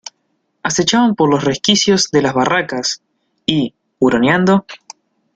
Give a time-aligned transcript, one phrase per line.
[0.63, 3.03] acechaban por los resquicios de las barracas,
[3.45, 4.65] y, huroneando,